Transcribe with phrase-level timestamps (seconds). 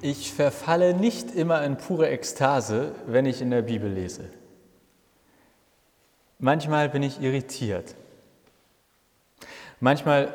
[0.00, 4.30] Ich verfalle nicht immer in pure Ekstase, wenn ich in der Bibel lese.
[6.38, 7.96] Manchmal bin ich irritiert.
[9.80, 10.32] Manchmal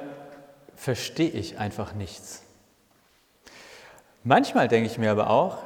[0.76, 2.44] verstehe ich einfach nichts.
[4.23, 5.60] Manchmal denke ich mir aber auch,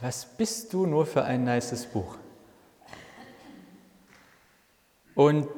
[0.00, 2.16] was bist du nur für ein nices Buch?
[5.16, 5.48] Und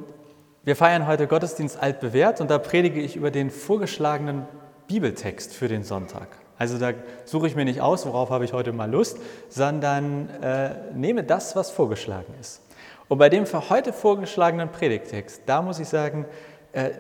[0.64, 4.46] wir feiern heute Gottesdienst altbewährt und da predige ich über den vorgeschlagenen
[4.86, 6.41] Bibeltext für den Sonntag.
[6.59, 6.93] Also da
[7.25, 9.18] suche ich mir nicht aus, worauf habe ich heute mal Lust,
[9.49, 12.61] sondern äh, nehme das, was vorgeschlagen ist.
[13.09, 16.25] Und bei dem für heute vorgeschlagenen Predigtext, da muss ich sagen,
[16.73, 16.90] äh,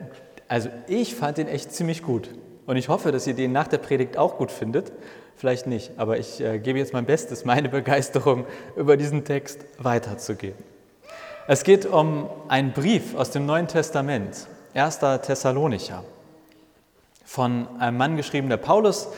[0.48, 2.28] also ich fand den echt ziemlich gut.
[2.66, 4.92] Und ich hoffe, dass ihr den nach der Predigt auch gut findet.
[5.36, 10.62] Vielleicht nicht, aber ich äh, gebe jetzt mein Bestes, meine Begeisterung über diesen Text weiterzugeben.
[11.48, 14.98] Es geht um einen Brief aus dem Neuen Testament, 1.
[15.22, 16.04] Thessalonicher,
[17.24, 19.08] von einem Mann geschrieben, der Paulus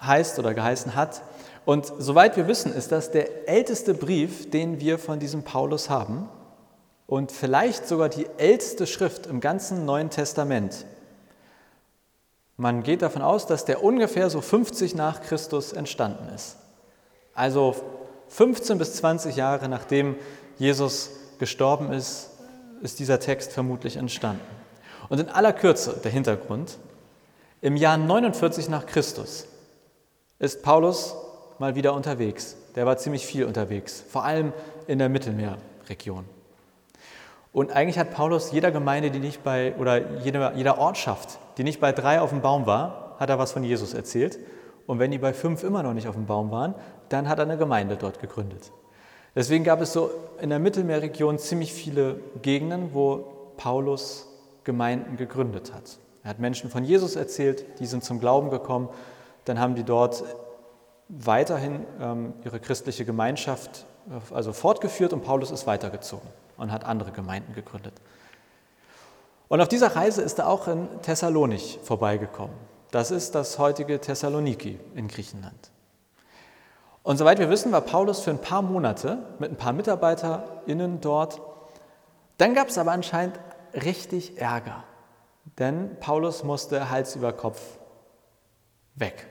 [0.00, 1.22] heißt oder geheißen hat.
[1.64, 6.28] Und soweit wir wissen, ist das der älteste Brief, den wir von diesem Paulus haben
[7.06, 10.84] und vielleicht sogar die älteste Schrift im ganzen Neuen Testament.
[12.56, 16.56] Man geht davon aus, dass der ungefähr so 50 nach Christus entstanden ist.
[17.34, 17.74] Also
[18.28, 20.16] 15 bis 20 Jahre nachdem
[20.58, 22.30] Jesus gestorben ist,
[22.82, 24.44] ist dieser Text vermutlich entstanden.
[25.08, 26.78] Und in aller Kürze der Hintergrund,
[27.60, 29.46] im Jahr 49 nach Christus
[30.44, 31.16] ist Paulus
[31.58, 32.56] mal wieder unterwegs.
[32.76, 34.52] Der war ziemlich viel unterwegs, vor allem
[34.86, 36.24] in der Mittelmeerregion.
[37.52, 41.80] Und eigentlich hat Paulus jeder Gemeinde, die nicht bei, oder jeder, jeder Ortschaft, die nicht
[41.80, 44.38] bei drei auf dem Baum war, hat er was von Jesus erzählt.
[44.86, 46.74] Und wenn die bei fünf immer noch nicht auf dem Baum waren,
[47.08, 48.72] dann hat er eine Gemeinde dort gegründet.
[49.36, 53.24] Deswegen gab es so in der Mittelmeerregion ziemlich viele Gegenden, wo
[53.56, 54.28] Paulus
[54.64, 55.98] Gemeinden gegründet hat.
[56.22, 58.88] Er hat Menschen von Jesus erzählt, die sind zum Glauben gekommen
[59.44, 60.24] dann haben die dort
[61.08, 67.12] weiterhin ähm, ihre christliche Gemeinschaft äh, also fortgeführt und Paulus ist weitergezogen und hat andere
[67.12, 67.94] Gemeinden gegründet.
[69.48, 72.56] Und auf dieser Reise ist er auch in Thessalonich vorbeigekommen.
[72.90, 75.70] Das ist das heutige Thessaloniki in Griechenland.
[77.02, 81.40] Und soweit wir wissen, war Paulus für ein paar Monate mit ein paar MitarbeiterInnen dort.
[82.38, 83.38] Dann gab es aber anscheinend
[83.74, 84.84] richtig Ärger,
[85.58, 87.60] denn Paulus musste Hals über Kopf
[88.94, 89.26] weg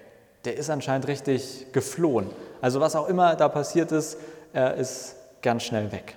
[0.46, 2.30] der ist anscheinend richtig geflohen.
[2.62, 4.18] Also was auch immer da passiert ist,
[4.54, 6.16] er ist ganz schnell weg.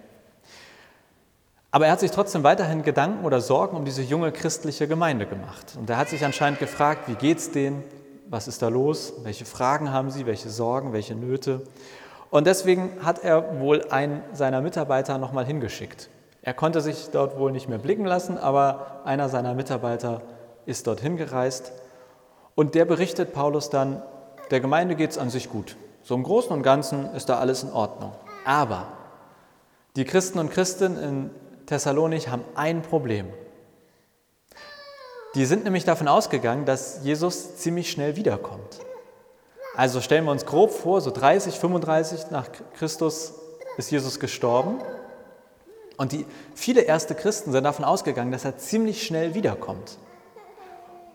[1.71, 5.75] Aber er hat sich trotzdem weiterhin Gedanken oder Sorgen um diese junge christliche Gemeinde gemacht.
[5.79, 7.85] Und er hat sich anscheinend gefragt, wie geht's denen?
[8.29, 9.13] Was ist da los?
[9.25, 10.27] Welche Fragen haben sie?
[10.27, 10.93] Welche Sorgen?
[10.93, 11.63] Welche Nöte?
[12.31, 16.09] Und deswegen hat er wohl einen seiner Mitarbeiter nochmal hingeschickt.
[16.43, 20.23] Er konnte sich dort wohl nicht mehr blicken lassen, aber einer seiner Mitarbeiter
[20.65, 21.73] ist dorthin gereist.
[22.55, 24.03] Und der berichtet Paulus dann,
[24.51, 25.77] der Gemeinde geht es an sich gut.
[26.03, 28.13] So im Großen und Ganzen ist da alles in Ordnung.
[28.45, 28.87] Aber
[29.97, 31.31] die Christen und Christinnen in
[31.67, 33.27] Thessalonich haben ein Problem.
[35.35, 38.81] Die sind nämlich davon ausgegangen, dass Jesus ziemlich schnell wiederkommt.
[39.75, 43.35] Also stellen wir uns grob vor, so 30, 35 nach Christus
[43.77, 44.79] ist Jesus gestorben.
[45.97, 49.99] Und die, viele erste Christen sind davon ausgegangen, dass er ziemlich schnell wiederkommt.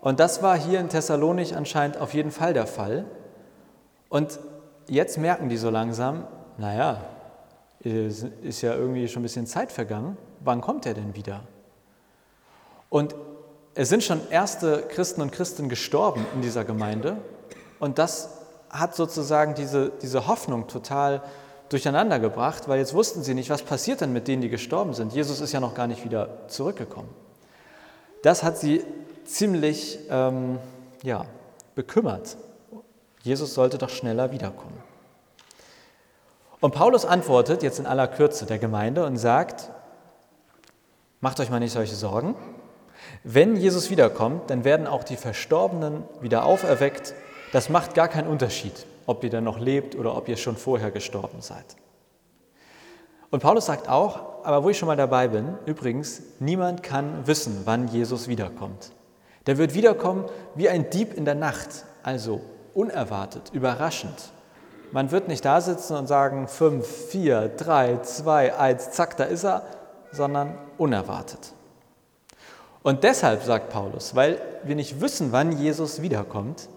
[0.02, 3.06] Und das war hier in Thessalonich anscheinend auf jeden Fall der Fall.
[4.12, 4.42] Und
[4.90, 6.28] jetzt merken die so langsam,
[6.58, 7.00] naja,
[7.80, 11.46] ist ja irgendwie schon ein bisschen Zeit vergangen, wann kommt er denn wieder?
[12.90, 13.16] Und
[13.74, 17.20] es sind schon erste Christen und Christen gestorben in dieser Gemeinde
[17.80, 18.32] und das
[18.70, 21.22] hat sozusagen diese, diese Hoffnung total
[21.70, 25.14] durcheinander gebracht, weil jetzt wussten sie nicht, was passiert denn mit denen, die gestorben sind.
[25.14, 27.10] Jesus ist ja noch gar nicht wieder zurückgekommen.
[28.24, 28.84] Das hat sie
[29.24, 30.60] ziemlich ähm,
[31.02, 31.24] ja,
[31.76, 32.36] bekümmert.
[33.24, 34.82] Jesus sollte doch schneller wiederkommen.
[36.60, 39.72] Und Paulus antwortet jetzt in aller Kürze der Gemeinde und sagt,
[41.20, 42.36] macht euch mal nicht solche Sorgen.
[43.24, 47.14] Wenn Jesus wiederkommt, dann werden auch die Verstorbenen wieder auferweckt.
[47.52, 50.92] Das macht gar keinen Unterschied, ob ihr dann noch lebt oder ob ihr schon vorher
[50.92, 51.66] gestorben seid.
[53.32, 57.62] Und Paulus sagt auch, aber wo ich schon mal dabei bin, übrigens, niemand kann wissen,
[57.66, 58.92] wann Jesus wiederkommt.
[59.48, 62.42] Der wird wiederkommen wie ein Dieb in der Nacht, also
[62.74, 64.32] unerwartet, überraschend.
[64.92, 69.46] Man wird nicht da sitzen und sagen, 5, 4, 3, 2, 1, zack, da ist
[69.46, 69.64] er,
[70.12, 71.54] sondern unerwartet.
[72.84, 76.68] Und deshalb sagt Paulus, weil wir nicht wissen, wann Jesus wiederkommt,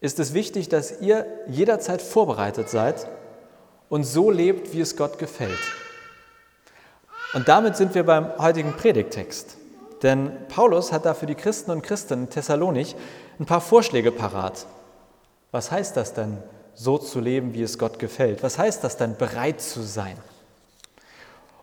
[0.00, 3.06] ist es wichtig, dass ihr jederzeit vorbereitet seid
[3.88, 5.58] und so lebt, wie es Gott gefällt.
[7.34, 9.56] Und damit sind wir beim heutigen Predigtext.
[10.02, 12.96] Denn Paulus hat da für die Christen und Christen in Thessalonich
[13.38, 14.66] ein paar Vorschläge parat.
[15.50, 16.38] Was heißt das denn,
[16.74, 18.42] so zu leben, wie es Gott gefällt?
[18.42, 20.16] Was heißt das denn, bereit zu sein?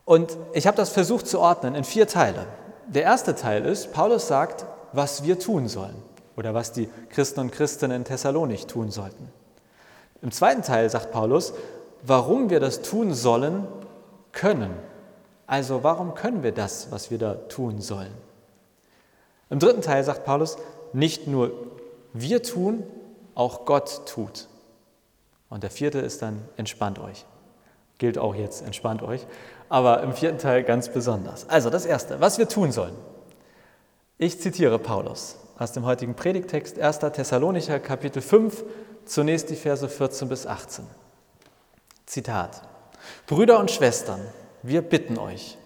[0.06, 2.45] Und ich habe das versucht zu ordnen in vier Teile.
[2.88, 5.95] Der erste Teil ist, Paulus sagt, was wir tun sollen
[6.36, 9.30] oder was die Christen und Christinnen in Thessalonik tun sollten.
[10.22, 11.54] Im zweiten Teil sagt Paulus,
[12.04, 13.68] warum wir das tun sollen
[14.31, 14.72] können.
[15.45, 18.26] Also warum können wir das, was wir da tun sollen?
[19.49, 20.57] Im dritten Teil sagt Paulus,
[20.94, 21.51] nicht nur
[22.13, 22.83] wir tun,
[23.35, 24.47] auch Gott tut.
[25.49, 27.25] Und der vierte ist dann, entspannt euch.
[27.97, 29.25] Gilt auch jetzt, entspannt euch.
[29.69, 31.49] Aber im vierten Teil ganz besonders.
[31.49, 32.95] Also das Erste, was wir tun sollen.
[34.17, 37.00] Ich zitiere Paulus aus dem heutigen Predigtext 1.
[37.00, 38.63] Thessalonicher Kapitel 5,
[39.05, 40.85] zunächst die Verse 14 bis 18.
[42.05, 42.61] Zitat.
[43.25, 44.21] Brüder und Schwestern,
[44.63, 45.57] wir bitten euch,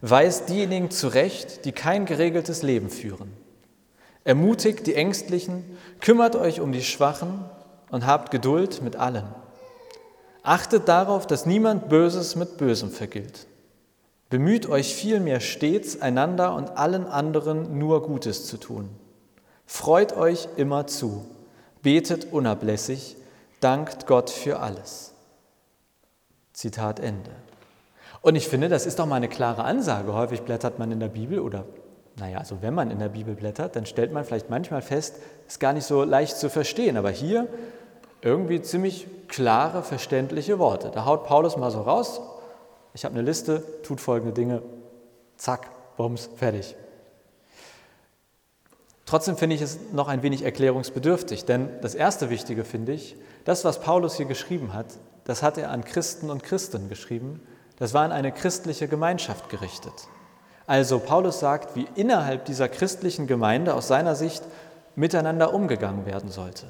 [0.00, 3.32] weist diejenigen zurecht, die kein geregeltes Leben führen.
[4.24, 5.64] Ermutigt die Ängstlichen,
[6.00, 7.44] kümmert euch um die Schwachen
[7.90, 9.26] und habt Geduld mit allen.
[10.42, 13.46] Achtet darauf, dass niemand Böses mit Bösem vergilt.
[14.30, 18.88] Bemüht euch vielmehr stets, einander und allen anderen nur Gutes zu tun.
[19.66, 21.26] Freut euch immer zu,
[21.82, 23.16] betet unablässig,
[23.60, 25.14] dankt Gott für alles.
[26.52, 27.30] Zitat Ende.
[28.22, 30.12] Und ich finde, das ist doch mal eine klare Ansage.
[30.12, 31.64] Häufig blättert man in der Bibel oder,
[32.16, 35.16] naja, also wenn man in der Bibel blättert, dann stellt man vielleicht manchmal fest,
[35.48, 36.96] ist gar nicht so leicht zu verstehen.
[36.96, 37.46] Aber hier
[38.22, 40.90] irgendwie ziemlich klare, verständliche Worte.
[40.92, 42.20] Da haut Paulus mal so raus,
[42.92, 44.62] ich habe eine Liste, tut folgende Dinge,
[45.36, 46.74] zack, bums, fertig.
[49.06, 53.64] Trotzdem finde ich es noch ein wenig erklärungsbedürftig, denn das erste Wichtige finde ich, das,
[53.64, 54.86] was Paulus hier geschrieben hat,
[55.24, 57.40] das hat er an Christen und Christen geschrieben,
[57.80, 59.94] das war an eine christliche Gemeinschaft gerichtet.
[60.66, 64.44] Also Paulus sagt, wie innerhalb dieser christlichen Gemeinde aus seiner Sicht
[64.94, 66.66] miteinander umgegangen werden sollte.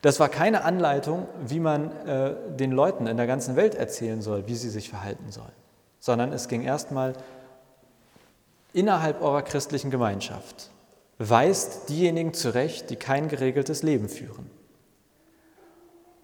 [0.00, 4.46] Das war keine Anleitung, wie man äh, den Leuten in der ganzen Welt erzählen soll,
[4.46, 5.52] wie sie sich verhalten sollen,
[5.98, 7.14] sondern es ging erstmal
[8.72, 10.70] innerhalb eurer christlichen Gemeinschaft.
[11.18, 14.50] Weist diejenigen zurecht, die kein geregeltes Leben führen.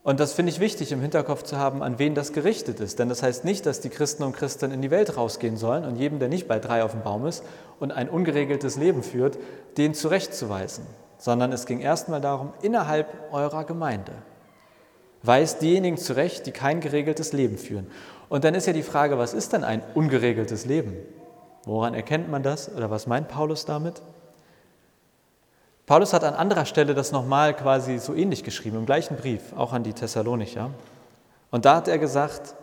[0.09, 2.99] Und das finde ich wichtig im Hinterkopf zu haben, an wen das gerichtet ist.
[2.99, 5.97] Denn das heißt nicht, dass die Christen und Christen in die Welt rausgehen sollen und
[5.97, 7.45] jedem, der nicht bei drei auf dem Baum ist
[7.79, 9.37] und ein ungeregeltes Leben führt,
[9.77, 10.87] den zurechtzuweisen
[11.19, 14.13] sondern es ging erstmal darum, innerhalb eurer Gemeinde.
[15.23, 17.89] Weist diejenigen zurecht, die kein geregeltes Leben führen.
[18.29, 20.95] Und dann ist ja die Frage, was ist denn ein ungeregeltes Leben?
[21.65, 24.01] Woran erkennt man das oder was meint Paulus damit?
[25.89, 29.73] Paulus hat an anderer Stelle das nochmal quasi so ähnlich geschrieben, im gleichen Brief, auch
[29.73, 30.69] an die Thessalonicher.
[31.51, 32.55] Und da hat er gesagt,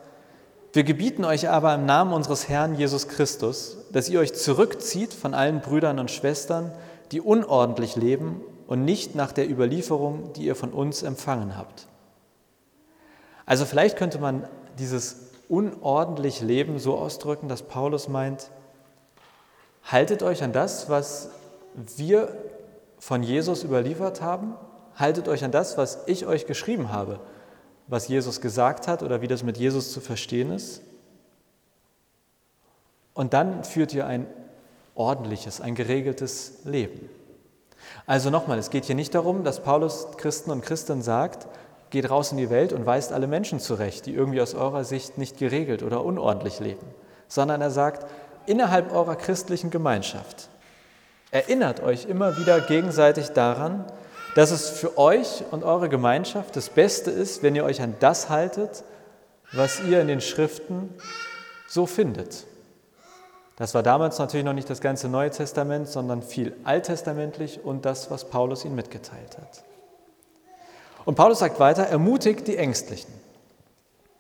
[0.74, 5.34] wir gebieten euch aber im Namen unseres Herrn Jesus Christus, dass ihr euch zurückzieht von
[5.34, 6.72] allen Brüdern und Schwestern,
[7.12, 11.88] die unordentlich leben und nicht nach der Überlieferung, die ihr von uns empfangen habt.
[13.48, 18.52] Also vielleicht könnte man dieses unordentlich Leben so ausdrücken, dass Paulus meint,
[19.84, 21.30] haltet euch an das, was
[21.98, 22.30] wir
[23.00, 24.56] von Jesus überliefert haben,
[24.96, 27.20] haltet euch an das, was ich euch geschrieben habe,
[27.88, 30.82] was Jesus gesagt hat oder wie das mit Jesus zu verstehen ist.
[33.14, 34.28] Und dann führt ihr ein
[34.96, 37.10] ordentliches, ein geregeltes Leben.
[38.08, 41.48] Also nochmal, es geht hier nicht darum, dass Paulus Christen und Christen sagt,
[41.90, 45.18] geht raus in die Welt und weist alle Menschen zurecht, die irgendwie aus eurer Sicht
[45.18, 46.86] nicht geregelt oder unordentlich leben,
[47.28, 48.06] sondern er sagt,
[48.48, 50.50] innerhalb eurer christlichen Gemeinschaft
[51.36, 53.84] erinnert euch immer wieder gegenseitig daran,
[54.36, 58.30] dass es für euch und eure Gemeinschaft das Beste ist, wenn ihr euch an das
[58.30, 58.86] haltet,
[59.52, 60.94] was ihr in den Schriften
[61.68, 62.46] so findet.
[63.58, 68.10] Das war damals natürlich noch nicht das ganze Neue Testament, sondern viel alttestamentlich und das,
[68.10, 69.66] was Paulus ihnen mitgeteilt hat.
[71.04, 73.14] Und Paulus sagt weiter, ermutigt die Ängstlichen.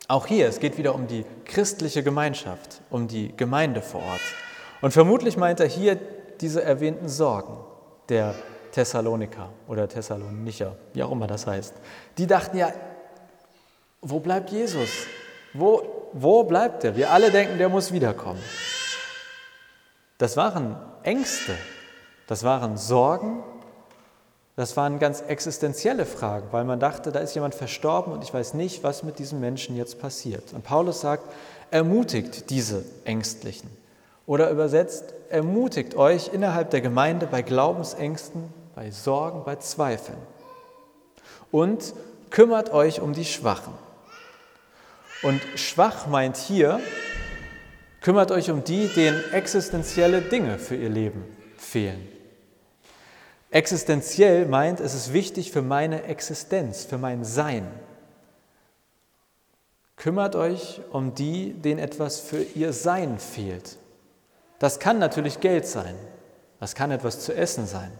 [0.10, 4.22] Auch hier, es geht wieder um die christliche Gemeinschaft, um die Gemeinde vor Ort.
[4.81, 5.98] Und vermutlich meint er hier
[6.42, 7.58] diese erwähnten Sorgen
[8.10, 8.36] der
[8.72, 11.74] Thessaloniker oder Thessalonicher, wie auch immer das heißt.
[12.18, 12.74] Die dachten ja,
[14.01, 14.89] wo bleibt Jesus?
[15.54, 16.96] Wo, wo bleibt er?
[16.96, 18.42] Wir alle denken, der muss wiederkommen.
[20.18, 21.56] Das waren Ängste,
[22.27, 23.44] das waren Sorgen,
[24.56, 28.54] das waren ganz existenzielle Fragen, weil man dachte, da ist jemand verstorben und ich weiß
[28.54, 30.54] nicht, was mit diesem Menschen jetzt passiert.
[30.54, 31.24] Und Paulus sagt,
[31.72, 33.70] ermutigt diese Ängstlichen.
[34.25, 40.17] Oder übersetzt, ermutigt euch innerhalb der Gemeinde bei Glaubensängsten, bei Sorgen, bei Zweifeln.
[41.51, 41.94] Und
[42.29, 43.74] kümmert euch um die Schwachen.
[45.22, 46.79] Und schwach meint hier
[48.05, 51.25] Kümmert euch um die, denen existenzielle Dinge für ihr Leben
[51.58, 52.08] fehlen.
[53.50, 57.65] Existenziell meint, es ist wichtig für meine Existenz, für mein Sein.
[59.96, 63.77] Kümmert euch um die, denen etwas für ihr Sein fehlt.
[64.65, 65.93] Das kann natürlich Geld sein.
[66.60, 67.91] Das kann etwas zu essen sein.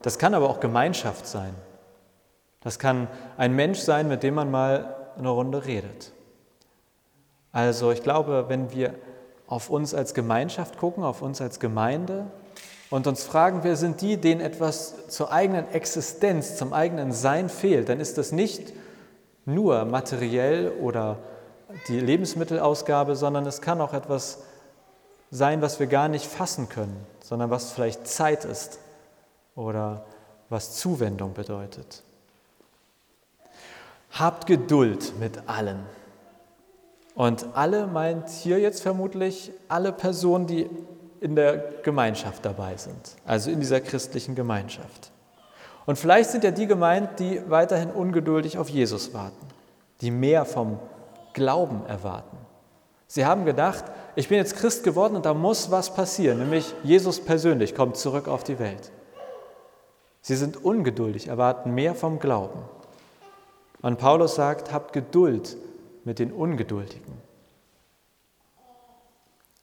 [0.00, 1.52] Das kann aber auch Gemeinschaft sein.
[2.60, 6.12] Das kann ein Mensch sein, mit dem man mal eine Runde redet.
[7.50, 8.94] Also ich glaube, wenn wir
[9.48, 12.26] auf uns als Gemeinschaft gucken, auf uns als Gemeinde
[12.90, 17.88] und uns fragen, wer sind die, denen etwas zur eigenen Existenz, zum eigenen Sein fehlt,
[17.88, 18.72] dann ist das nicht
[19.44, 21.18] nur materiell oder
[21.88, 24.38] die Lebensmittelausgabe, sondern es kann auch etwas
[25.32, 28.78] sein, was wir gar nicht fassen können, sondern was vielleicht Zeit ist
[29.56, 30.04] oder
[30.50, 32.02] was Zuwendung bedeutet.
[34.12, 35.80] Habt Geduld mit allen.
[37.14, 40.68] Und alle meint hier jetzt vermutlich alle Personen, die
[41.20, 45.12] in der Gemeinschaft dabei sind, also in dieser christlichen Gemeinschaft.
[45.86, 49.46] Und vielleicht sind ja die gemeint, die weiterhin ungeduldig auf Jesus warten,
[50.02, 50.78] die mehr vom
[51.32, 52.36] Glauben erwarten.
[53.06, 53.84] Sie haben gedacht,
[54.14, 58.28] ich bin jetzt Christ geworden und da muss was passieren, nämlich Jesus persönlich kommt zurück
[58.28, 58.90] auf die Welt.
[60.20, 62.60] Sie sind ungeduldig, erwarten mehr vom Glauben.
[63.80, 65.56] Und Paulus sagt, habt Geduld
[66.04, 67.20] mit den Ungeduldigen.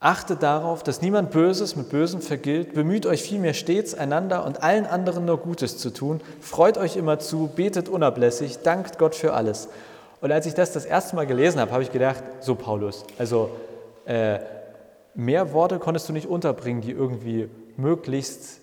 [0.01, 2.74] Achtet darauf, dass niemand Böses mit Bösem vergilt.
[2.74, 6.22] Bemüht euch vielmehr stets, einander und allen anderen nur Gutes zu tun.
[6.39, 9.68] Freut euch immer zu, betet unablässig, dankt Gott für alles.
[10.22, 13.50] Und als ich das das erste Mal gelesen habe, habe ich gedacht, so Paulus, also
[14.09, 14.39] äh,
[15.13, 17.47] mehr Worte konntest du nicht unterbringen, die irgendwie
[17.77, 18.59] möglichst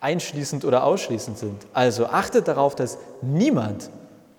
[0.00, 1.66] einschließend oder ausschließend sind.
[1.72, 3.90] Also achtet darauf, dass niemand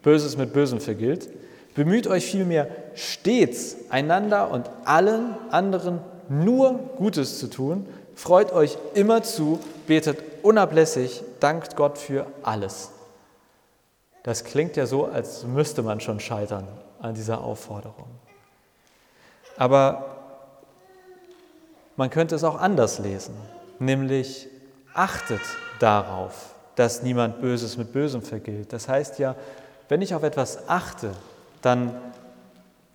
[0.02, 1.30] Böses mit Bösem vergilt.
[1.76, 7.88] Bemüht euch vielmehr stets einander und allen anderen nur Gutes zu tun.
[8.16, 12.92] Freut euch immer zu, betet unablässig, dankt Gott für alles.
[14.24, 16.68] Das klingt ja so, als müsste man schon scheitern
[17.02, 18.08] an dieser Aufforderung.
[19.56, 20.09] Aber
[22.00, 23.36] man könnte es auch anders lesen,
[23.78, 24.48] nämlich
[24.94, 25.42] achtet
[25.80, 28.72] darauf, dass niemand Böses mit Bösem vergilt.
[28.72, 29.36] Das heißt ja,
[29.90, 31.12] wenn ich auf etwas achte,
[31.62, 31.94] dann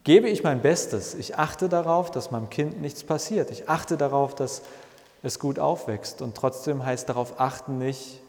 [0.05, 1.15] gebe ich mein Bestes.
[1.15, 3.51] Ich achte darauf, dass meinem Kind nichts passiert.
[3.51, 4.63] Ich achte darauf, dass
[5.23, 6.23] es gut aufwächst.
[6.23, 8.23] Und trotzdem heißt darauf achten nicht,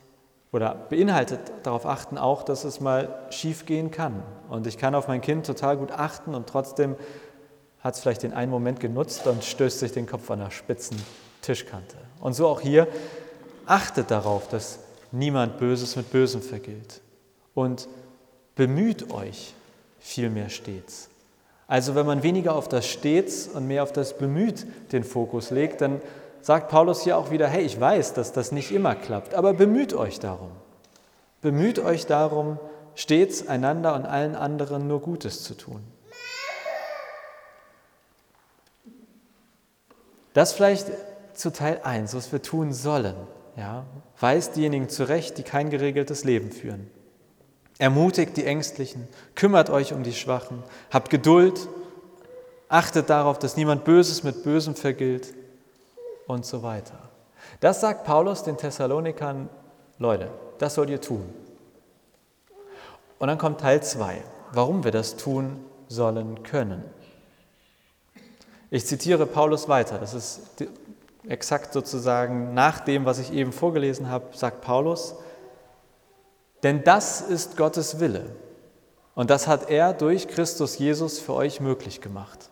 [0.51, 4.23] oder beinhaltet darauf achten auch, dass es mal schief gehen kann.
[4.49, 6.95] Und ich kann auf mein Kind total gut achten und trotzdem
[7.85, 10.97] hat es vielleicht den einen Moment genutzt und stößt sich den Kopf an der spitzen
[11.43, 11.97] Tischkante.
[12.19, 12.87] Und so auch hier,
[13.67, 14.79] achtet darauf, dass
[15.11, 17.01] niemand Böses mit Bösem vergilt.
[17.53, 17.87] Und
[18.55, 19.53] bemüht euch
[19.99, 21.09] vielmehr stets.
[21.67, 25.81] Also wenn man weniger auf das stets und mehr auf das bemüht den Fokus legt,
[25.81, 26.01] dann
[26.41, 29.93] sagt Paulus hier auch wieder, hey, ich weiß, dass das nicht immer klappt, aber bemüht
[29.93, 30.49] euch darum.
[31.43, 32.57] Bemüht euch darum,
[32.95, 35.81] stets einander und allen anderen nur Gutes zu tun.
[40.35, 40.91] Das vielleicht
[41.33, 43.15] zu Teil 1, was wir tun sollen.
[43.55, 43.85] Ja?
[44.19, 46.91] Weist diejenigen zurecht, die kein geregeltes Leben führen.
[47.77, 50.61] Ermutigt die Ängstlichen, kümmert euch um die Schwachen,
[50.91, 51.69] habt Geduld,
[52.67, 55.33] achtet darauf, dass niemand Böses mit Bösem vergilt
[56.27, 56.99] und so weiter.
[57.61, 59.47] Das sagt Paulus den Thessalonikern,
[59.99, 61.33] Leute, das sollt ihr tun.
[63.19, 66.83] Und dann kommt Teil 2, warum wir das tun sollen können.
[68.75, 70.41] Ich zitiere Paulus weiter, das ist
[71.29, 75.15] exakt sozusagen nach dem, was ich eben vorgelesen habe, sagt Paulus,
[76.61, 78.25] denn das ist Gottes Wille.
[79.13, 82.49] Und das hat er durch Christus Jesus für euch möglich gemacht.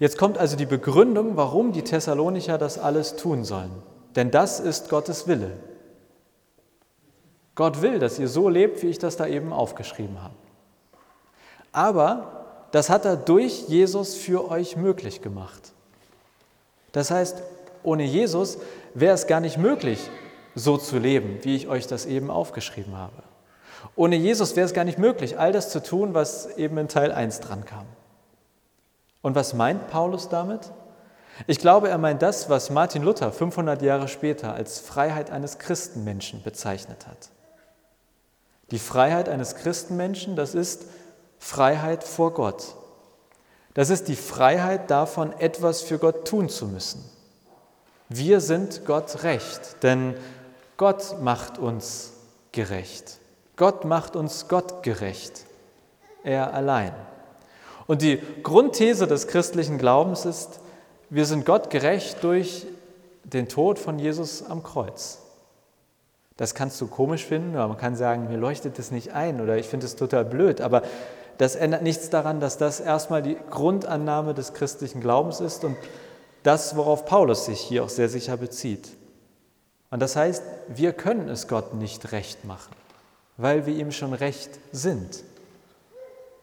[0.00, 3.84] Jetzt kommt also die Begründung, warum die Thessalonicher das alles tun sollen.
[4.16, 5.52] Denn das ist Gottes Wille.
[7.54, 10.34] Gott will, dass ihr so lebt, wie ich das da eben aufgeschrieben habe.
[11.70, 12.39] Aber
[12.72, 15.72] das hat er durch Jesus für euch möglich gemacht.
[16.92, 17.42] Das heißt,
[17.82, 18.58] ohne Jesus
[18.94, 20.10] wäre es gar nicht möglich,
[20.54, 23.22] so zu leben, wie ich euch das eben aufgeschrieben habe.
[23.96, 27.12] Ohne Jesus wäre es gar nicht möglich, all das zu tun, was eben in Teil
[27.12, 27.86] 1 dran kam.
[29.22, 30.70] Und was meint Paulus damit?
[31.46, 36.42] Ich glaube, er meint das, was Martin Luther 500 Jahre später als Freiheit eines Christenmenschen
[36.42, 37.30] bezeichnet hat.
[38.70, 40.84] Die Freiheit eines Christenmenschen, das ist
[41.40, 42.76] Freiheit vor Gott.
[43.74, 47.04] Das ist die Freiheit davon, etwas für Gott tun zu müssen.
[48.08, 50.14] Wir sind Gott recht, denn
[50.76, 52.12] Gott macht uns
[52.52, 53.18] gerecht.
[53.56, 55.44] Gott macht uns Gott gerecht.
[56.22, 56.92] Er allein.
[57.86, 60.60] Und die Grundthese des christlichen Glaubens ist,
[61.08, 62.66] wir sind Gott gerecht durch
[63.24, 65.18] den Tod von Jesus am Kreuz.
[66.36, 69.56] Das kannst du komisch finden, oder man kann sagen, mir leuchtet das nicht ein oder
[69.56, 70.82] ich finde es total blöd, aber
[71.40, 75.74] das ändert nichts daran, dass das erstmal die Grundannahme des christlichen Glaubens ist und
[76.42, 78.90] das, worauf Paulus sich hier auch sehr sicher bezieht.
[79.90, 82.74] Und das heißt, wir können es Gott nicht recht machen,
[83.38, 85.24] weil wir ihm schon recht sind.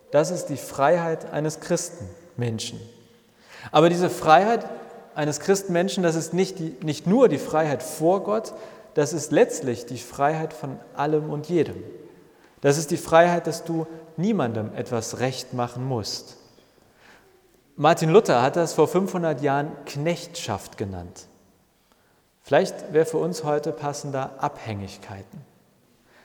[0.09, 2.81] Das ist die Freiheit eines Christenmenschen.
[3.71, 4.65] Aber diese Freiheit
[5.13, 8.55] eines Christenmenschen, das ist nicht, die, nicht nur die Freiheit vor Gott,
[8.95, 11.83] das ist letztlich die Freiheit von allem und jedem.
[12.61, 13.85] Das ist die Freiheit, dass du
[14.17, 16.37] niemandem etwas recht machen musst.
[17.75, 21.27] Martin Luther hat das vor 500 Jahren Knechtschaft genannt.
[22.41, 25.41] Vielleicht wäre für uns heute passender Abhängigkeiten.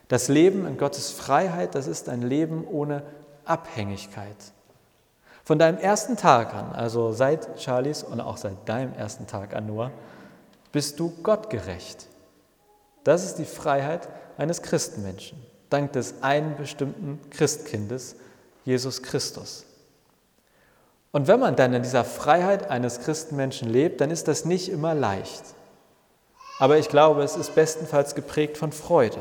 [0.09, 3.03] Das Leben in Gottes Freiheit, das ist ein Leben ohne
[3.45, 4.37] Abhängigkeit.
[5.45, 9.67] Von deinem ersten Tag an, also seit Charlies und auch seit deinem ersten Tag an
[9.67, 9.91] nur,
[10.71, 12.07] bist du gottgerecht.
[13.05, 14.09] Das ist die Freiheit
[14.39, 15.39] eines Christenmenschen,
[15.73, 18.17] dank des einen bestimmten Christkindes,
[18.65, 19.65] Jesus Christus.
[21.13, 24.95] Und wenn man dann in dieser Freiheit eines Christenmenschen lebt, dann ist das nicht immer
[24.95, 25.43] leicht.
[26.59, 29.19] Aber ich glaube, es ist bestenfalls geprägt von Freude.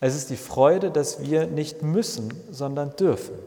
[0.00, 3.38] Es ist die Freude, dass wir nicht müssen, sondern dürfen.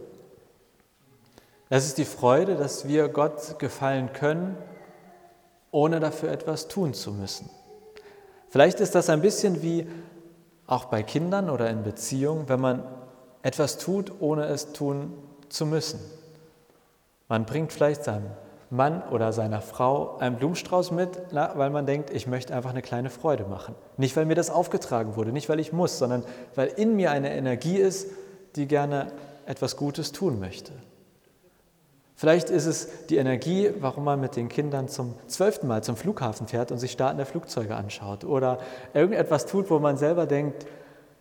[1.70, 4.58] Es ist die Freude, dass wir Gott gefallen können,
[5.70, 7.50] ohne dafür etwas tun zu müssen.
[8.50, 9.86] Vielleicht ist das ein bisschen wie
[10.68, 12.84] auch bei Kindern oder in Beziehungen, wenn man
[13.42, 15.14] etwas tut, ohne es tun
[15.50, 16.00] zu müssen.
[17.30, 18.26] Man bringt vielleicht seinem
[18.70, 23.10] Mann oder seiner Frau einen Blumenstrauß mit, weil man denkt, ich möchte einfach eine kleine
[23.10, 23.76] Freude machen.
[23.96, 27.34] Nicht, weil mir das aufgetragen wurde, nicht, weil ich muss, sondern weil in mir eine
[27.34, 28.10] Energie ist,
[28.56, 29.08] die gerne
[29.46, 30.74] etwas Gutes tun möchte.
[32.20, 36.48] Vielleicht ist es die Energie, warum man mit den Kindern zum zwölften Mal zum Flughafen
[36.48, 38.58] fährt und sich startende Flugzeuge anschaut oder
[38.96, 40.66] irgendetwas tut, wo man selber denkt,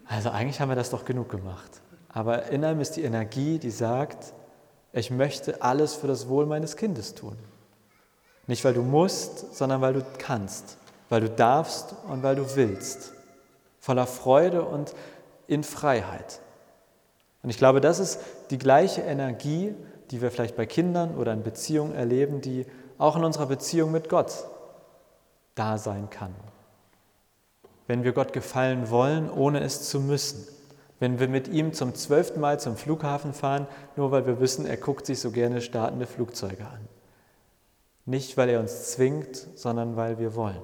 [0.06, 1.82] also eigentlich haben wir das doch genug gemacht.
[2.08, 4.32] Aber in einem ist die Energie, die sagt,
[4.94, 7.36] ich möchte alles für das Wohl meines Kindes tun.
[8.46, 10.78] Nicht weil du musst, sondern weil du kannst,
[11.10, 13.12] weil du darfst und weil du willst.
[13.80, 14.94] Voller Freude und
[15.46, 16.40] in Freiheit.
[17.42, 19.74] Und ich glaube, das ist die gleiche Energie,
[20.10, 22.66] die wir vielleicht bei Kindern oder in Beziehungen erleben, die
[22.98, 24.46] auch in unserer Beziehung mit Gott
[25.54, 26.34] da sein kann.
[27.86, 30.46] Wenn wir Gott gefallen wollen, ohne es zu müssen.
[30.98, 33.66] Wenn wir mit ihm zum zwölften Mal zum Flughafen fahren,
[33.96, 36.88] nur weil wir wissen, er guckt sich so gerne startende Flugzeuge an.
[38.06, 40.62] Nicht, weil er uns zwingt, sondern weil wir wollen.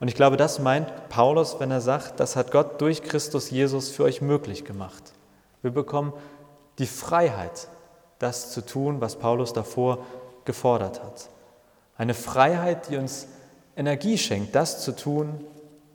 [0.00, 3.90] Und ich glaube, das meint Paulus, wenn er sagt, das hat Gott durch Christus Jesus
[3.90, 5.12] für euch möglich gemacht.
[5.62, 6.12] Wir bekommen
[6.78, 7.68] die Freiheit,
[8.18, 10.04] das zu tun, was Paulus davor
[10.44, 11.28] gefordert hat.
[11.96, 13.26] Eine Freiheit, die uns
[13.76, 15.44] Energie schenkt, das zu tun,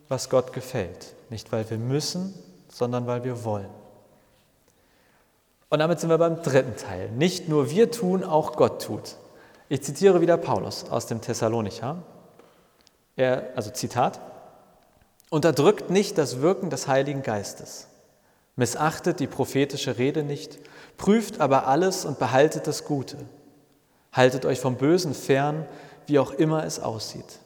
[0.07, 1.13] was Gott gefällt.
[1.29, 2.33] Nicht, weil wir müssen,
[2.69, 3.69] sondern weil wir wollen.
[5.69, 7.09] Und damit sind wir beim dritten Teil.
[7.09, 9.15] Nicht nur wir tun, auch Gott tut.
[9.69, 12.03] Ich zitiere wieder Paulus aus dem Thessalonicher.
[13.15, 14.19] Er, also Zitat,
[15.29, 17.87] unterdrückt nicht das Wirken des Heiligen Geistes,
[18.55, 20.59] missachtet die prophetische Rede nicht,
[20.97, 23.17] Prüft aber alles und behaltet das Gute.
[24.11, 25.65] Haltet euch vom Bösen fern,
[26.05, 27.39] wie auch immer es aussieht.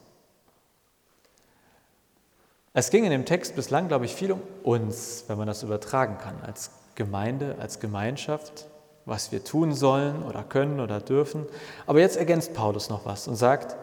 [2.74, 6.18] Es ging in dem Text bislang, glaube ich, viel um uns, wenn man das übertragen
[6.18, 8.66] kann, als Gemeinde, als Gemeinschaft,
[9.04, 11.46] was wir tun sollen oder können oder dürfen.
[11.86, 13.76] Aber jetzt ergänzt Paulus noch was und sagt,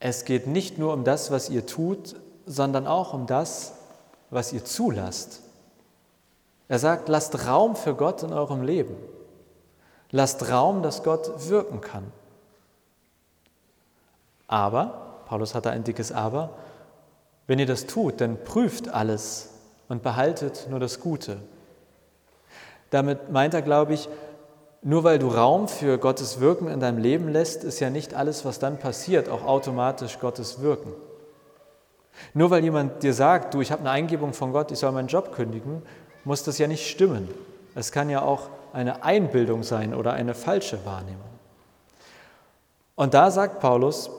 [0.00, 3.74] es geht nicht nur um das, was ihr tut, sondern auch um das,
[4.30, 5.42] was ihr zulasst.
[6.68, 8.96] Er sagt, lasst Raum für Gott in eurem Leben.
[10.10, 12.12] Lasst Raum, dass Gott wirken kann.
[14.48, 16.50] Aber, Paulus hat da ein dickes Aber,
[17.46, 19.50] wenn ihr das tut, dann prüft alles
[19.88, 21.38] und behaltet nur das Gute.
[22.90, 24.08] Damit meint er, glaube ich,
[24.82, 28.44] nur weil du Raum für Gottes Wirken in deinem Leben lässt, ist ja nicht alles,
[28.44, 30.92] was dann passiert, auch automatisch Gottes Wirken.
[32.34, 35.08] Nur weil jemand dir sagt, du, ich habe eine Eingebung von Gott, ich soll meinen
[35.08, 35.82] Job kündigen,
[36.26, 37.28] muss das ja nicht stimmen.
[37.76, 41.22] Es kann ja auch eine Einbildung sein oder eine falsche Wahrnehmung.
[42.96, 44.10] Und da sagt Paulus,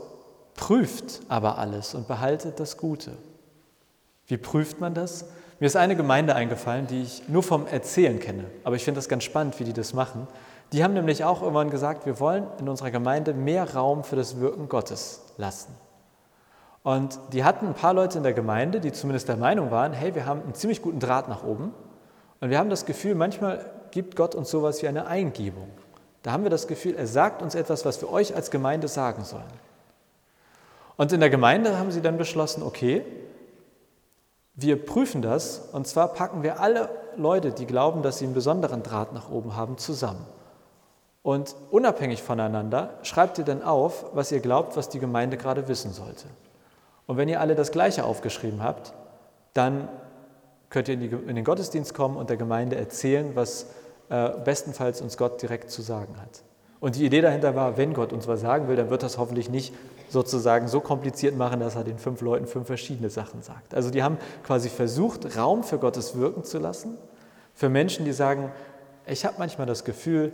[0.55, 3.11] prüft aber alles und behaltet das Gute.
[4.25, 5.25] Wie prüft man das?
[5.59, 9.09] Mir ist eine Gemeinde eingefallen, die ich nur vom Erzählen kenne, aber ich finde das
[9.09, 10.27] ganz spannend, wie die das machen.
[10.71, 14.39] Die haben nämlich auch irgendwann gesagt, wir wollen in unserer Gemeinde mehr Raum für das
[14.39, 15.75] Wirken Gottes lassen.
[16.83, 20.15] Und die hatten ein paar Leute in der Gemeinde, die zumindest der Meinung waren, hey,
[20.15, 21.73] wir haben einen ziemlich guten Draht nach oben
[22.39, 25.69] und wir haben das Gefühl, manchmal gibt Gott uns sowas wie eine Eingebung.
[26.23, 29.23] Da haben wir das Gefühl, er sagt uns etwas, was wir euch als Gemeinde sagen
[29.23, 29.43] sollen.
[30.97, 33.05] Und in der Gemeinde haben sie dann beschlossen, okay,
[34.59, 38.81] Wir prüfen das und zwar packen wir alle Leute, die glauben, dass sie einen besonderen
[38.81, 40.25] Draht nach oben haben, zusammen.
[41.21, 45.93] Und unabhängig voneinander schreibt ihr dann auf, was ihr glaubt, was die Gemeinde gerade wissen
[45.93, 46.25] sollte.
[47.05, 48.93] Und wenn ihr alle das Gleiche aufgeschrieben habt,
[49.53, 49.89] dann
[50.77, 53.65] könnt ihr in, die, in den Gottesdienst kommen und der Gemeinde erzählen, was
[54.09, 56.43] äh, bestenfalls uns Gott direkt zu sagen hat.
[56.79, 59.49] Und die Idee dahinter war, wenn Gott uns was sagen will, dann wird das hoffentlich
[59.49, 59.73] nicht
[60.09, 63.73] sozusagen so kompliziert machen, dass er den fünf Leuten fünf verschiedene Sachen sagt.
[63.73, 66.95] Also die haben quasi versucht, Raum für Gottes wirken zu lassen,
[67.55, 68.51] für Menschen, die sagen,
[69.07, 70.31] ich habe manchmal das Gefühl,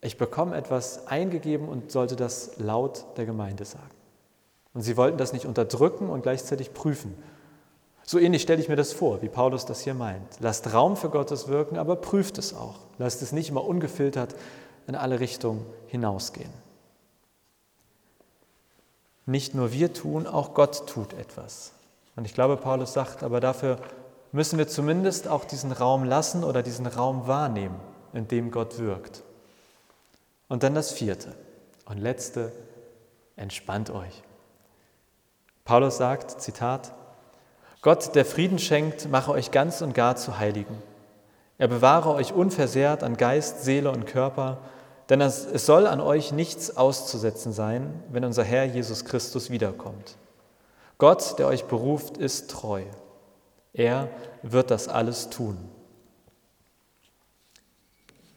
[0.00, 3.90] ich bekomme etwas eingegeben und sollte das laut der Gemeinde sagen.
[4.72, 7.14] Und sie wollten das nicht unterdrücken und gleichzeitig prüfen.
[8.06, 10.38] So ähnlich stelle ich mir das vor, wie Paulus das hier meint.
[10.40, 12.80] Lasst Raum für Gottes Wirken, aber prüft es auch.
[12.98, 14.34] Lasst es nicht immer ungefiltert
[14.86, 16.52] in alle Richtungen hinausgehen.
[19.26, 21.72] Nicht nur wir tun, auch Gott tut etwas.
[22.14, 23.78] Und ich glaube, Paulus sagt, aber dafür
[24.32, 27.80] müssen wir zumindest auch diesen Raum lassen oder diesen Raum wahrnehmen,
[28.12, 29.22] in dem Gott wirkt.
[30.48, 31.34] Und dann das vierte
[31.86, 32.52] und letzte,
[33.36, 34.22] entspannt euch.
[35.64, 36.92] Paulus sagt, Zitat,
[37.84, 40.82] Gott, der Frieden schenkt, mache euch ganz und gar zu Heiligen.
[41.58, 44.56] Er bewahre euch unversehrt an Geist, Seele und Körper,
[45.10, 50.16] denn es, soll an euch nichts auszusetzen sein, wenn unser Herr Jesus Christus wiederkommt.
[50.96, 52.84] Gott, der euch beruft, ist treu.
[53.74, 54.08] Er
[54.40, 55.58] wird das alles tun.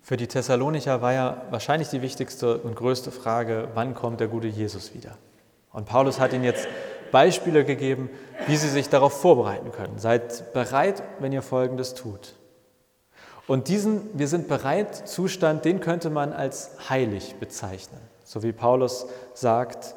[0.02, 4.48] Für die Thessalonicher war ja wahrscheinlich die wichtigste und größte Frage, wann kommt der gute
[4.48, 5.18] Jesus wieder?
[5.72, 6.68] Und Paulus hat ihnen jetzt
[7.12, 8.10] Beispiele gegeben,
[8.48, 10.00] wie sie sich darauf vorbereiten können.
[10.00, 12.36] Seid bereit, wenn ihr Folgendes tut.
[13.48, 18.02] Und diesen Wir sind bereit Zustand, den könnte man als heilig bezeichnen.
[18.26, 19.96] So wie Paulus sagt,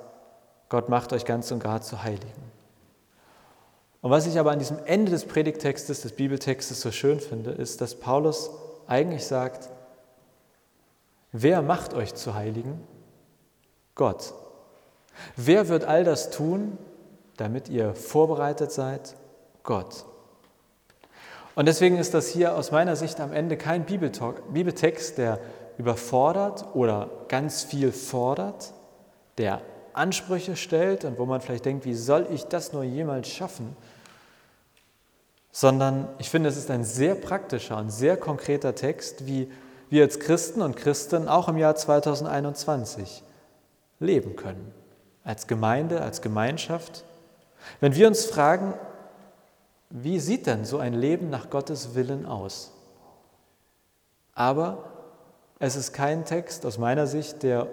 [0.68, 2.51] Gott macht euch ganz und gar zu Heiligen.
[4.03, 7.81] Und was ich aber an diesem Ende des Predigtextes, des Bibeltextes so schön finde, ist,
[7.81, 8.51] dass Paulus
[8.87, 9.68] eigentlich sagt,
[11.33, 12.81] wer macht euch zu Heiligen?
[13.96, 14.33] Gott.
[15.37, 16.79] Wer wird all das tun,
[17.40, 19.14] damit ihr vorbereitet seid?
[19.62, 20.05] Gott.
[21.55, 25.40] Und deswegen ist das hier aus meiner Sicht am Ende kein Bibeltext, der
[25.79, 28.72] überfordert oder ganz viel fordert,
[29.38, 33.76] der Ansprüche stellt und wo man vielleicht denkt, wie soll ich das nur jemals schaffen,
[35.53, 39.50] sondern ich finde, es ist ein sehr praktischer und sehr konkreter Text, wie
[39.88, 43.24] wir als Christen und Christen auch im Jahr 2021
[43.98, 44.72] leben können,
[45.24, 47.05] als Gemeinde, als Gemeinschaft.
[47.81, 48.75] Wenn wir uns fragen,
[49.90, 52.73] wie sieht denn so ein Leben nach Gottes Willen aus?
[54.35, 54.85] Aber
[55.59, 57.66] es ist kein Text aus meiner Sicht, der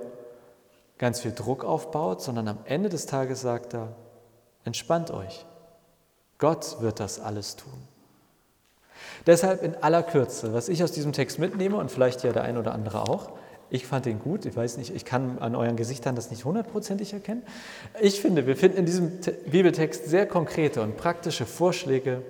[0.98, 3.94] ganz viel Druck aufbaut, sondern am Ende des Tages sagt er,
[4.64, 5.46] entspannt euch.
[6.40, 7.88] Gott wird das alles tun.
[9.26, 12.58] Deshalb in aller Kürze, was ich aus diesem Text mitnehme und vielleicht ja der ein
[12.58, 13.32] oder andere auch,
[13.70, 14.46] ich fand ihn gut.
[14.46, 17.44] Ich weiß nicht, ich kann an euren Gesichtern das nicht hundertprozentig erkennen.
[18.02, 19.12] Ich finde, wir finden in diesem
[19.50, 22.22] Bibeltext sehr konkrete und praktische Vorschläge,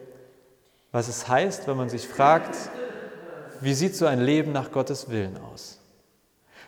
[0.92, 2.56] was es heißt, wenn man sich fragt,
[3.62, 5.80] wie sieht so ein Leben nach Gottes Willen aus?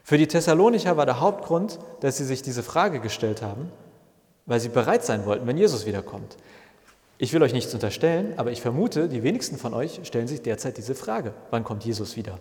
[0.04, 3.72] Für die Thessalonicher war der Hauptgrund, dass sie sich diese Frage gestellt haben,
[4.46, 6.38] weil sie bereit sein wollten, wenn Jesus wiederkommt.
[7.18, 10.78] Ich will euch nichts unterstellen, aber ich vermute, die wenigsten von euch stellen sich derzeit
[10.78, 12.40] diese Frage, wann kommt Jesus wieder?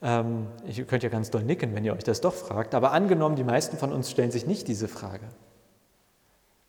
[0.00, 3.36] Ähm, ihr könnt ja ganz doll nicken, wenn ihr euch das doch fragt, aber angenommen,
[3.36, 5.26] die meisten von uns stellen sich nicht diese Frage.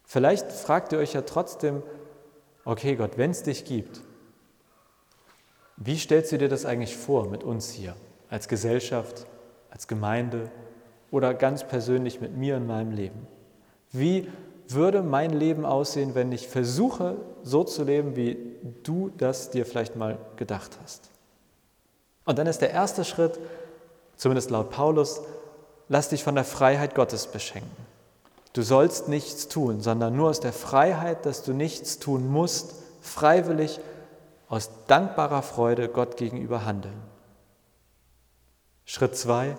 [0.04, 1.84] Vielleicht fragt ihr euch ja trotzdem,
[2.66, 4.02] okay Gott, wenn es dich gibt,
[5.78, 7.96] wie stellst du dir das eigentlich vor mit uns hier,
[8.30, 9.28] als Gesellschaft,
[9.70, 10.50] als Gemeinde
[11.12, 13.28] oder ganz persönlich mit mir in meinem Leben?
[13.92, 14.28] Wie
[14.68, 18.38] würde mein Leben aussehen, wenn ich versuche, so zu leben, wie
[18.84, 21.10] du das dir vielleicht mal gedacht hast?
[22.30, 23.40] Und dann ist der erste Schritt,
[24.16, 25.22] zumindest laut Paulus,
[25.88, 27.76] lass dich von der Freiheit Gottes beschenken.
[28.54, 33.80] Du sollst nichts tun, sondern nur aus der Freiheit, dass du nichts tun musst, freiwillig,
[34.48, 37.02] aus dankbarer Freude Gott gegenüber handeln.
[38.86, 39.58] Schritt zwei,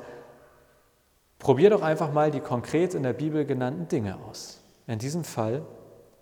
[1.40, 4.60] probier doch einfach mal die konkret in der Bibel genannten Dinge aus.
[4.86, 5.62] In diesem Fall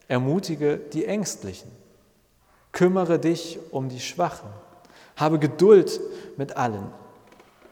[0.07, 1.71] ermutige die Ängstlichen,
[2.73, 4.49] kümmere dich um die Schwachen,
[5.19, 6.01] habe Geduld
[6.39, 6.91] mit allen.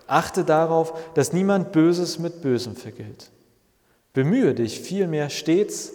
[0.07, 3.31] Achte darauf, dass niemand Böses mit Bösem vergilt.
[4.13, 5.93] Bemühe dich vielmehr stets,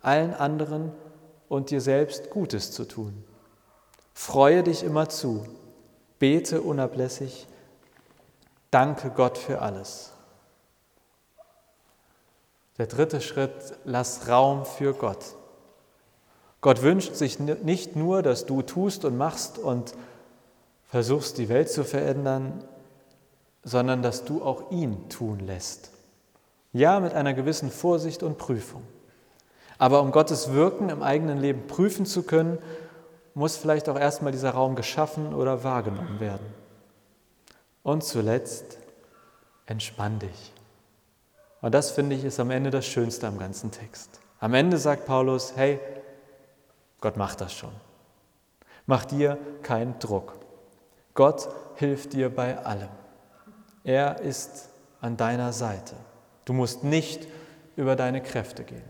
[0.00, 0.92] allen anderen
[1.48, 3.24] und dir selbst Gutes zu tun.
[4.12, 5.46] Freue dich immer zu,
[6.18, 7.46] bete unablässig,
[8.70, 10.12] danke Gott für alles.
[12.78, 15.34] Der dritte Schritt, lass Raum für Gott.
[16.60, 19.94] Gott wünscht sich nicht nur, dass du tust und machst und
[20.88, 22.64] versuchst, die Welt zu verändern,
[23.62, 25.90] sondern dass du auch ihn tun lässt.
[26.72, 28.82] Ja, mit einer gewissen Vorsicht und Prüfung.
[29.78, 32.58] Aber um Gottes Wirken im eigenen Leben prüfen zu können,
[33.34, 36.46] muss vielleicht auch erstmal dieser Raum geschaffen oder wahrgenommen werden.
[37.82, 38.78] Und zuletzt,
[39.66, 40.52] entspann dich.
[41.60, 44.20] Und das finde ich ist am Ende das Schönste am ganzen Text.
[44.40, 45.78] Am Ende sagt Paulus, hey,
[47.00, 47.72] Gott macht das schon.
[48.86, 50.37] Mach dir keinen Druck.
[51.18, 52.90] Gott hilft dir bei allem.
[53.82, 54.68] Er ist
[55.00, 55.96] an deiner Seite.
[56.44, 57.26] Du musst nicht
[57.74, 58.84] über deine Kräfte gehen.